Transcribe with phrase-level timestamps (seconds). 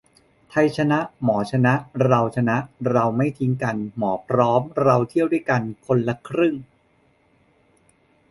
[0.49, 1.73] ไทยชนะ หมอชนะ
[2.05, 2.57] เราชนะ
[2.91, 6.55] เราไม่ทิ้งกัน หมอพร้อม เราเที่ยวด้วยกัน คนละครึ่ง